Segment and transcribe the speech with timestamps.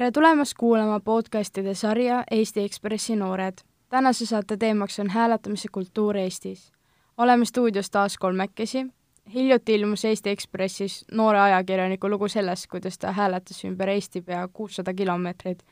[0.00, 3.54] tere tulemast kuulama podcastide sarja Eesti Ekspressi noored.
[3.88, 6.72] tänase saate teemaks on hääletamise kultuur Eestis.
[7.16, 8.86] oleme stuudios taas kolmekesi.
[9.34, 14.94] hiljuti ilmus Eesti Ekspressis noore ajakirjaniku lugu sellest, kuidas ta hääletas ümber Eesti pea kuussada
[14.94, 15.62] kilomeetrit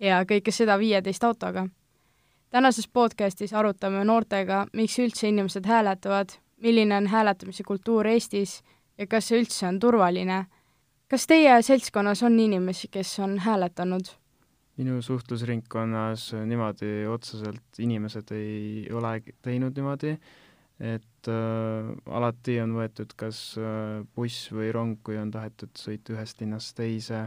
[0.00, 1.66] ja kõike seda viieteist autoga.
[2.50, 8.62] tänases podcastis arutame noortega, miks üldse inimesed hääletavad, milline on hääletamise kultuur Eestis
[8.98, 10.46] ja kas see üldse on turvaline
[11.10, 14.12] kas teie seltskonnas on inimesi, kes on hääletanud?
[14.76, 20.16] minu suhtlusringkonnas niimoodi otseselt inimesed ei ole teinud niimoodi,
[20.80, 26.42] et äh, alati on võetud kas äh, buss või rong, kui on tahetud sõita ühest
[26.42, 27.20] linnast teise.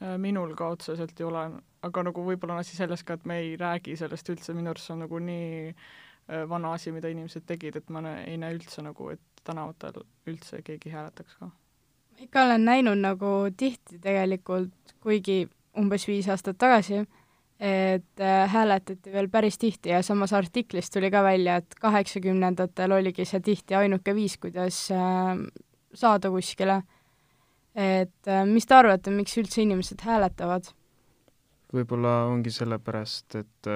[0.00, 1.44] Äh, minul ka otseselt ei ole,
[1.86, 4.90] aga nagu võib-olla on asi selles ka, et me ei räägi sellest üldse, minu arust
[4.90, 8.82] see on nagu nii äh, vana asi, mida inimesed tegid, et ma ei näe üldse
[8.82, 11.52] nagu, et tänavatel üldse keegi hääletaks ka
[12.20, 15.44] ikka olen näinud nagu tihti tegelikult, kuigi
[15.76, 17.02] umbes viis aastat tagasi,
[17.60, 23.24] et äh, hääletati veel päris tihti ja samas artiklist tuli ka välja, et kaheksakümnendatel oligi
[23.28, 25.36] see tihti ainuke viis, kuidas äh,
[25.94, 26.82] saada kuskile.
[27.74, 30.72] et äh, mis te arvate, miks üldse inimesed hääletavad?
[31.72, 33.68] võib-olla ongi sellepärast, et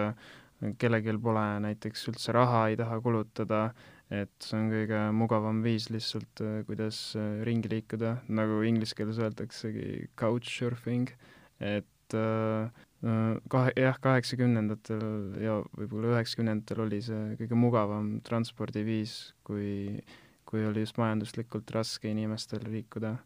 [0.78, 3.64] kellelgi pole näiteks üldse raha, ei taha kulutada
[4.10, 9.20] et see on kõige mugavam viis lihtsalt, äh, kuidas äh, ringi liikuda, nagu inglise keeles
[9.22, 11.12] öeldaksegi couchsurfing,
[11.62, 12.82] et äh,
[13.54, 15.04] kahe, jah, kaheksakümnendatel
[15.40, 20.02] ja võib-olla üheksakümnendatel oli see kõige mugavam transpordiviis, kui,
[20.44, 23.16] kui oli just majanduslikult raske inimestel liikuda.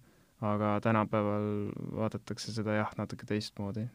[0.44, 3.86] aga tänapäeval vaadatakse seda jah, natuke teistmoodi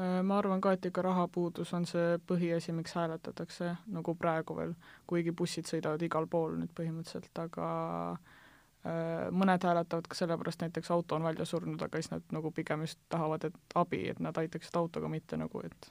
[0.00, 4.72] ma arvan ka, et ikka rahapuudus on see põhiasi, miks hääletatakse, nagu praegu veel,
[5.06, 7.68] kuigi bussid sõidavad igal pool nüüd põhimõtteliselt, aga
[8.10, 12.82] äh, mõned hääletavad ka sellepärast, näiteks auto on välja surnud, aga siis nad nagu pigem
[12.82, 15.90] just tahavad, et abi, et nad aitaksid autoga, mitte nagu, et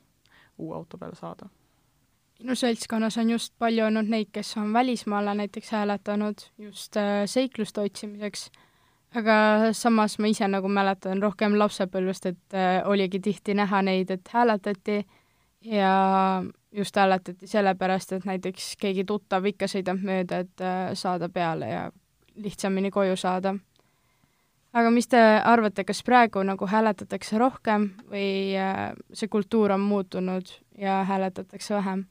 [0.57, 1.49] uue auto peale saada.
[2.43, 7.81] minu seltskonnas on just palju olnud neid, kes on välismaale näiteks hääletanud just äh, seikluste
[7.81, 8.49] otsimiseks
[9.15, 14.29] aga samas ma ise nagu mäletan rohkem lapsepõlvest, et äh, oligi tihti näha neid, et
[14.33, 15.03] hääletati
[15.65, 21.69] ja just hääletati sellepärast, et näiteks keegi tuttav ikka sõidab mööda, et äh, saada peale
[21.69, 21.83] ja
[22.35, 23.55] lihtsamini koju saada.
[24.73, 30.49] aga mis te arvate, kas praegu nagu hääletatakse rohkem või äh, see kultuur on muutunud
[30.77, 32.05] ja hääletatakse vähem?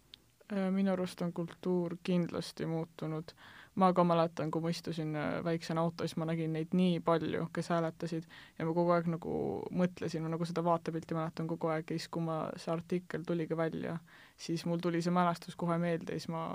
[0.52, 3.34] Äh, minu arust on kultuur kindlasti muutunud
[3.74, 7.70] ma ka mäletan, kui ma istusin äh, väiksena autos, ma nägin neid nii palju, kes
[7.72, 8.26] hääletasid.
[8.58, 9.34] Ja ma kogu aeg nagu
[9.82, 13.56] mõtlesin, ma nagu seda vaatepilti mäletan kogu aeg ja siis, kui ma, see artikkel tuligi
[13.56, 13.98] välja,
[14.36, 16.46] siis mul tuli see mälestus kohe meelde ja siis ma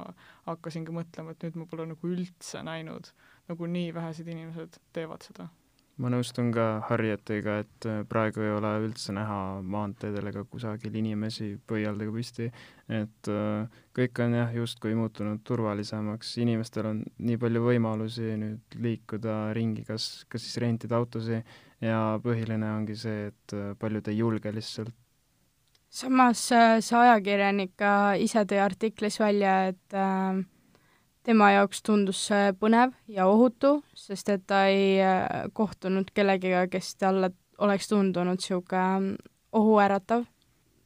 [0.50, 3.14] hakkasingi mõtlema, et nüüd ma pole nagu üldse näinud,
[3.50, 5.50] nagu nii vähesed inimesed teevad seda
[6.02, 11.56] ma nõustun ka Harrietiga, et äh, praegu ei ole üldse näha maanteedel ega kusagil inimesi
[11.70, 12.50] pöialdega püsti,
[12.94, 19.40] et äh, kõik on jah, justkui muutunud turvalisemaks, inimestel on nii palju võimalusi nüüd liikuda
[19.58, 21.58] ringi, kas, kas siis rentida autosid.
[21.78, 24.94] Ja põhiline ongi see, et äh, paljud ei julge lihtsalt.
[25.94, 27.92] samas see ajakirjanik ka
[28.22, 30.46] ise tõi artiklis välja, et äh
[31.28, 36.96] tema jaoks tundus see põnev ja ohutu, sest et ta ei äh, kohtunud kellegiga, kes
[36.96, 37.34] talle
[37.64, 39.18] oleks tundunud niisugune
[39.58, 40.24] ohuäratav.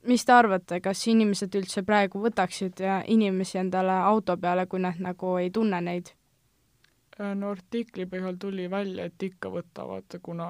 [0.07, 2.81] mis te arvate, kas inimesed üldse praegu võtaksid
[3.13, 6.09] inimesi endale auto peale, kui nad nagu ei tunne neid?
[7.19, 10.47] Äh, no artikli põhjal tuli välja, et ikka võtavad, kuna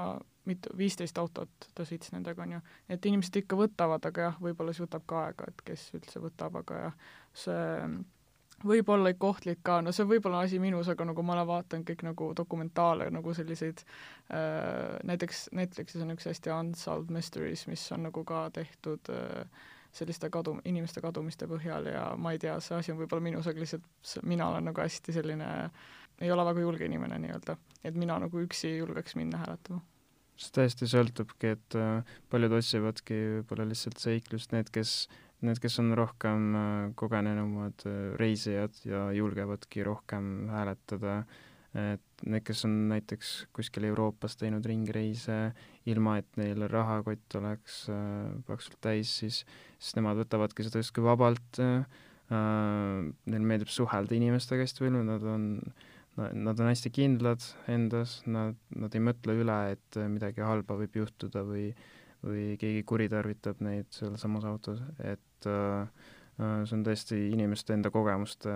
[0.48, 4.72] mitu, viisteist autot ta sõitis nendega, on ju, et inimesed ikka võtavad, aga jah, võib-olla
[4.72, 7.14] siis võtab ka aega, et kes üldse võtab, aga jah,
[7.44, 7.62] see
[8.68, 11.50] võib olla ikka ohtlik ka, no see võib olla asi minus, aga nagu ma olen
[11.50, 17.86] vaadanud kõik nagu dokumentaale nagu selliseid äh,, näiteks Netflixis on üks hästi Unsolved Mysteries, mis
[17.96, 22.78] on nagu ka tehtud äh, selliste kadu, inimeste kadumiste põhjal ja ma ei tea, see
[22.78, 25.48] asi on võib-olla minus, aga lihtsalt mina olen nagu hästi selline,
[26.22, 29.84] ei ole väga julge inimene nii-öelda, et mina nagu üksi ei julgeks minna hääletama.
[30.42, 35.04] See tõesti sõltubki, et äh, paljud otsivadki võib-olla lihtsalt seiklust, need, kes
[35.46, 36.66] need, kes on rohkem äh,
[37.00, 41.22] kogenenumad äh, reisijad ja julgevadki rohkem hääletada,
[41.72, 45.54] et need, kes on näiteks kuskil Euroopas teinud ringreise,
[45.88, 49.44] ilma et neil rahakott oleks äh, paksult täis, siis,
[49.80, 51.86] siis nemad võtavadki seda justkui vabalt äh,,
[52.32, 55.48] neil meeldib suhelda inimestega hästi palju, nad on
[56.12, 57.40] Nad on hästi kindlad
[57.72, 61.86] endas, nad, nad ei mõtle üle, et midagi halba võib juhtuda või äh,
[62.26, 65.88] või keegi kuritarvitab neid sealsamas autos, et äh,
[66.40, 68.52] äh, see on tõesti inimeste enda kogemuste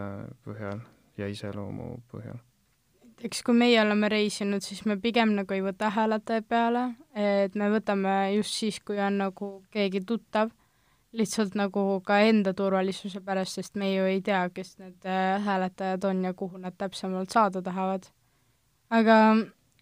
[0.45, 0.83] põhjal
[1.17, 2.37] ja iseloomu põhjal.
[3.05, 6.85] näiteks kui meie oleme reisinud, siis me pigem nagu ei võta hääletaja peale,
[7.15, 10.51] et me võtame just siis, kui on nagu keegi tuttav,
[11.15, 16.03] lihtsalt nagu ka enda turvalisuse pärast, sest me ju ei tea, kes need äh, hääletajad
[16.11, 18.11] on ja kuhu nad täpsemalt saada tahavad.
[18.89, 19.15] aga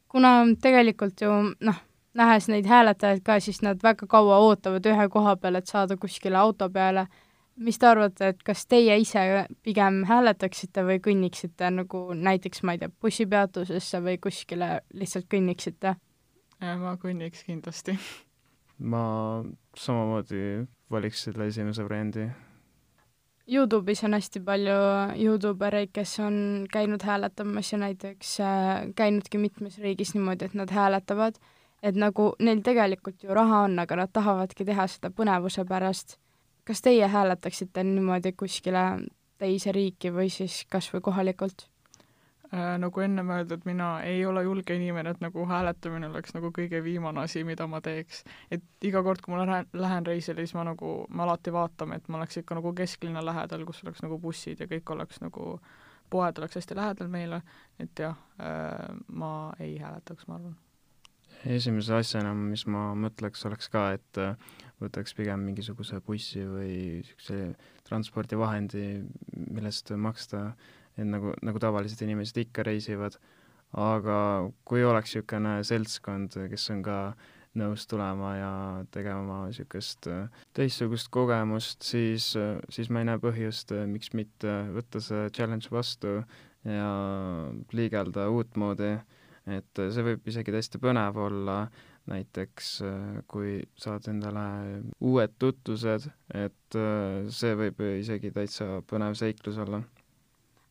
[0.08, 0.30] kuna
[0.62, 1.80] tegelikult ju noh,
[2.14, 6.38] nähes neid hääletajaid ka, siis nad väga kaua ootavad ühe koha peal, et saada kuskile
[6.38, 7.08] auto peale
[7.56, 9.24] mis te arvate, et kas teie ise
[9.66, 15.96] pigem hääletaksite või kõnniksite nagu näiteks, ma ei tea, bussipeatusesse või kuskile lihtsalt kõnniksite?
[16.64, 17.98] ma kõnniks kindlasti.
[18.94, 19.04] ma
[19.78, 22.30] samamoodi valiks selle esimese variandi.
[23.44, 24.76] Youtube'is on hästi palju
[25.20, 26.36] Youtube ereid, kes on
[26.72, 31.36] käinud hääletamas ja näiteks äh, käinudki mitmes riigis niimoodi, et nad hääletavad,
[31.84, 36.18] et nagu neil tegelikult ju raha on, aga nad tahavadki teha seda põnevuse pärast
[36.64, 38.84] kas teie hääletaksite niimoodi kuskile
[39.38, 41.68] teise riiki või siis kas või kohalikult?
[42.54, 46.84] Äh, nagu ennem öeldud, mina ei ole julge inimene, et nagu hääletamine oleks nagu kõige
[46.84, 48.24] viimane asi, mida ma teeks.
[48.52, 52.08] et iga kord, kui ma lähen, lähen reisile, siis ma nagu, me alati vaatame, et
[52.08, 55.60] ma oleks ikka nagu kesklinna lähedal, kus oleks nagu bussid ja kõik oleks nagu,
[56.10, 57.42] poed oleks hästi lähedal meile,
[57.80, 60.56] et jah, äh, ma ei hääletaks, ma arvan
[61.46, 64.36] esimese asjana, mis ma mõtleks, oleks ka, et äh,
[64.84, 67.54] võtaks pigem mingisuguse bussi või niisuguse
[67.88, 68.88] transpordivahendi,
[69.52, 70.52] millest maksta,
[70.98, 73.18] et nagu, nagu tavalised inimesed ikka reisivad,
[73.74, 74.18] aga
[74.68, 77.00] kui oleks niisugune seltskond, kes on ka
[77.60, 78.54] nõus tulema ja
[78.94, 80.26] tegema niisugust äh,
[80.58, 86.22] teistsugust kogemust, siis, äh, siis ma ei näe põhjust, miks mitte võtta see challenge vastu
[86.64, 86.90] ja
[87.76, 88.94] liigelda uutmoodi
[89.48, 91.58] et äh, see võib isegi täiesti põnev olla,
[92.12, 94.46] näiteks äh, kui saad endale
[95.04, 99.84] uued tutvused, et äh, see võib isegi täitsa põnev seiklus olla.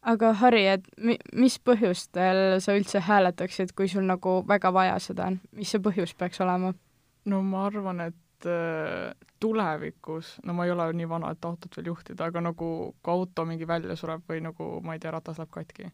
[0.02, 5.30] aga Harri, et mi-, mis põhjustel sa üldse hääletaksid, kui sul nagu väga vaja seda
[5.32, 6.72] on, mis see põhjus peaks olema?
[7.24, 8.18] no ma arvan, et
[9.38, 13.44] tulevikus, no ma ei ole nii vana, et autot veel juhtida, aga nagu kui auto
[13.46, 15.92] mingi välja sureb või nagu ma ei tea, ratas läheb katki,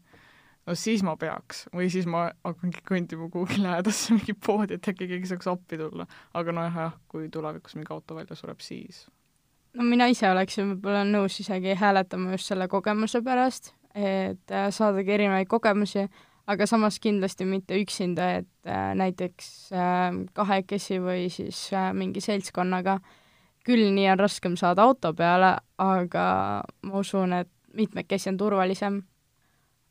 [0.67, 5.07] no siis ma peaks või siis ma hakkangi kõndima kuhugi lähedasse mingi poodi, et äkki
[5.09, 6.07] keegi saaks appi tulla.
[6.33, 9.05] aga nojah, jah, kui tulevikus mingi auto välja sureb, siis.
[9.73, 15.17] no mina ise oleksin võib-olla nõus isegi hääletama just selle kogemuse pärast, et äh, saadagi
[15.17, 16.07] erinevaid kogemusi,
[16.49, 22.99] aga samas kindlasti mitte üksinda, et äh, näiteks äh, kahekesi või siis äh, mingi seltskonnaga.
[23.69, 26.23] küll nii on raskem saada auto peale, aga
[26.81, 29.01] ma usun, et mitmekesi on turvalisem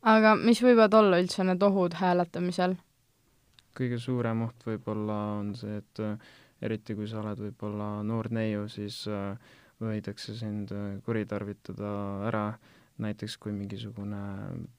[0.01, 2.77] aga mis võivad olla üldse need ohud hääletamisel?
[3.79, 6.17] kõige suurem oht võib-olla on see, et äh,
[6.65, 9.37] eriti kui sa oled võib-olla noor neiu, siis äh,
[9.79, 11.91] võidakse sind äh, kuritarvitada
[12.27, 12.43] ära,
[12.99, 14.19] näiteks kui mingisugune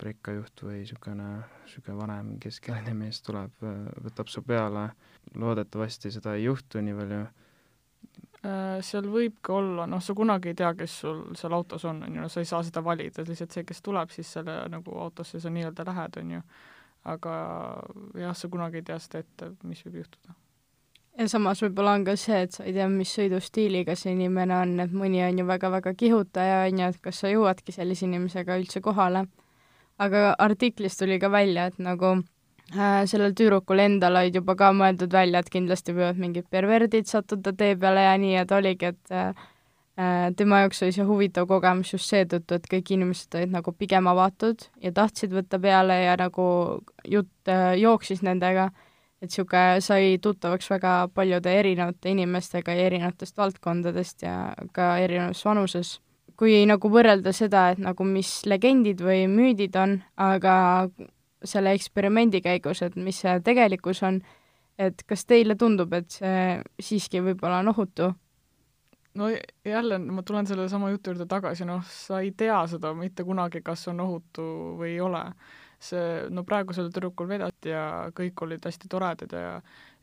[0.03, 1.29] rekkajuht või niisugune,
[1.65, 3.55] niisugune vanem keskealine mees tuleb,
[4.05, 4.91] võtab su peale,
[5.41, 7.23] loodetavasti seda ei juhtu nii palju
[8.81, 12.15] seal võib ka olla, noh, sa kunagi ei tea, kes sul seal autos on, on
[12.23, 15.53] ju, sa ei saa seda valida, lihtsalt see, kes tuleb siis selle nagu autosse, sa
[15.53, 16.45] nii-öelda lähed, on ju.
[17.11, 17.35] aga
[18.21, 20.39] jah, sa kunagi ei tea seda ette, mis võib juhtuda.
[21.19, 24.75] ja samas võib-olla on ka see, et sa ei tea, mis sõidustiiliga see inimene on,
[24.87, 28.81] et mõni on ju väga-väga kihutaja, on ju, et kas sa jõuadki sellise inimesega üldse
[28.81, 29.27] kohale.
[30.01, 32.40] aga artiklis tuli ka välja, et nagu Äh,
[32.71, 37.77] sellel tüdrukul endal olid juba ka mõeldud välja, et kindlasti võivad mingid perverdid sattuda tee
[37.81, 39.41] peale ja nii, et oligi, et äh,
[39.99, 44.07] äh, tema jaoks oli see huvitav kogemus just seetõttu, et kõik inimesed olid nagu pigem
[44.11, 46.47] avatud ja tahtsid võtta peale ja nagu
[47.09, 48.71] jutt jooksis nendega,
[49.21, 55.99] et niisugune sai tuttavaks väga paljude erinevate inimestega ja erinevatest valdkondadest ja ka erinevas vanuses.
[56.41, 60.55] Kui nagu võrrelda seda, et nagu mis legendid või müüdid on, aga
[61.45, 64.21] selle eksperimendi käigus, et mis see tegelikkus on,
[64.81, 68.13] et kas teile tundub, et see siiski võib-olla on ohutu?
[69.15, 69.27] no
[69.65, 73.63] jälle, ma tulen selle sama jutu juurde tagasi, noh, sa ei tea seda mitte kunagi,
[73.67, 74.45] kas on ohutu
[74.79, 75.25] või ei ole.
[75.81, 79.55] see, no praegusel tüdrukul vedati ja kõik olid hästi toredad ja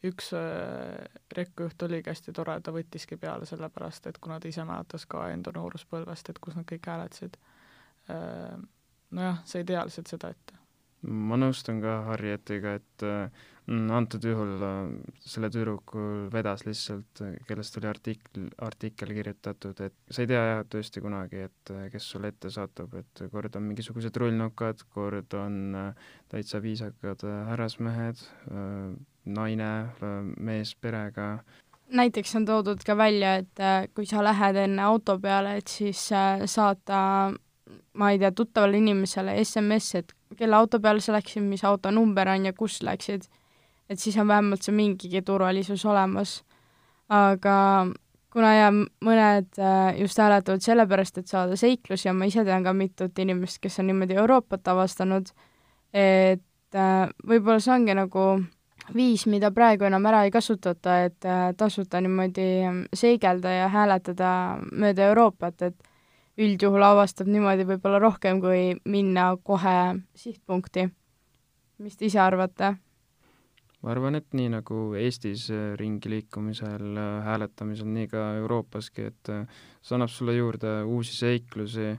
[0.09, 1.05] üks äh,
[1.37, 5.53] rekkujuht oligi hästi tore, ta võttiski peale sellepärast, et kuna ta ise mäletas ka enda
[5.53, 7.37] nooruspõlvest, et kus nad kõik hääletasid
[8.09, 8.57] äh,.
[9.11, 10.66] nojah, sa ei tea lihtsalt seda ette
[11.05, 14.77] ma nõustun ka Harrietiga, et mm, antud juhul äh,
[15.21, 21.03] selle tüdrukul vedas lihtsalt, kellest oli artikkel, artikkel kirjutatud, et sa ei tea jah tõesti
[21.03, 26.09] kunagi, et äh, kes sulle ette satub, et kord on mingisugused rullnokad, kord on äh,
[26.33, 28.19] täitsa viisakad härrasmehed,
[29.27, 29.71] naine,
[30.43, 31.37] mees perega.
[31.87, 36.99] näiteks on toodud ka välja, et kui sa lähed enne auto peale, et siis saata
[37.93, 42.29] ma ei tea, tuttavale inimesele SMS, et kelle auto peale sa läksid, mis auto number
[42.29, 43.27] on ja kus läksid,
[43.89, 46.41] et siis on vähemalt see mingigi turvalisus olemas.
[47.09, 47.55] aga
[48.33, 52.73] kuna ja mõned äh, just hääletavad sellepärast, et saada seiklusi ja ma ise tean ka
[52.75, 55.31] mitut inimest, kes on niimoodi Euroopat avastanud,
[55.93, 58.27] et äh, võib-olla see ongi nagu
[58.93, 62.47] viis, mida praegu enam ära ei kasutata, et äh, tasuta niimoodi
[62.95, 64.31] seigelda ja hääletada
[64.71, 65.86] mööda Euroopat, et
[66.37, 69.77] üldjuhul avastab niimoodi võib-olla rohkem, kui minna kohe
[70.15, 70.89] sihtpunkti.
[71.77, 72.75] mis te ise arvate?
[73.81, 79.29] ma arvan, et nii nagu Eestis äh, ringi liikumisel, äh, hääletamisel, nii ka Euroopaski, et
[79.29, 81.97] äh, see annab sulle juurde uusi seiklusi,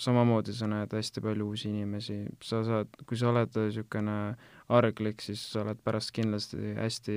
[0.00, 4.14] samamoodi sa näed hästi palju uusi inimesi, sa saad, kui sa oled niisugune
[4.72, 7.16] arglik, siis sa oled pärast kindlasti hästi,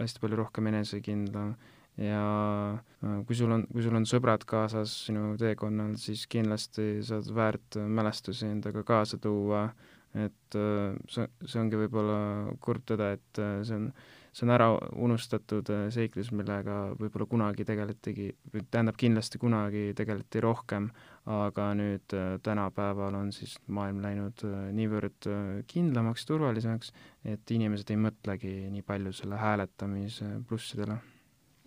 [0.00, 1.52] hästi palju rohkem enesekindlam
[1.98, 2.78] ja
[3.26, 8.46] kui sul on, kui sul on sõbrad kaasas sinu teekonnal, siis kindlasti saad väärt mälestusi
[8.48, 9.64] endaga kaasa tuua.
[9.68, 13.90] Äh, et äh, see, see ongi võib-olla kurb tõde, et äh, see on,
[14.32, 14.68] see on ära
[15.04, 18.30] unustatud äh, seiklus, millega võib-olla kunagi tegeletigi,
[18.70, 20.88] tähendab, kindlasti kunagi tegeleti rohkem,
[21.28, 25.28] aga nüüd tänapäeval on siis maailm läinud niivõrd
[25.68, 26.94] kindlamaks, turvalisemaks,
[27.28, 30.96] et inimesed ei mõtlegi nii palju selle hääletamise plussidele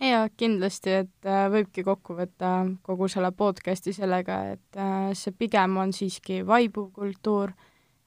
[0.01, 5.77] jaa, kindlasti, et äh, võibki kokku võtta kogu selle podcast'i sellega, et äh, see pigem
[5.77, 7.53] on siiski vaibuv kultuur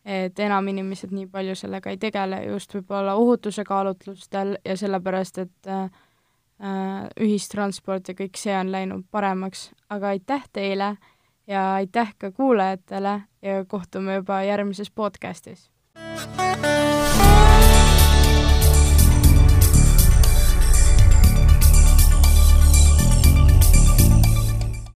[0.04, 5.70] et enam inimesed nii palju sellega ei tegele just võib-olla ohutuse kaalutlustel ja sellepärast, et
[5.70, 5.88] äh,
[7.20, 10.94] ühistransport ja kõik see on läinud paremaks, aga aitäh teile
[11.50, 15.70] ja aitäh ka kuulajatele ja kohtume juba järgmises podcastis.